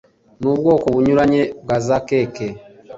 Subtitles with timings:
[0.41, 2.47] n’ubwoko bunyuranye bwa za keke